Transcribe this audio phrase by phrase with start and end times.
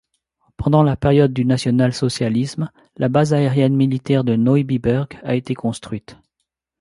[0.57, 6.17] Pendant la période du national-socialisme, la base aérienne militaire de Neubiberg a été construite.